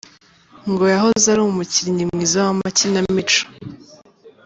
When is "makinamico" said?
2.59-3.41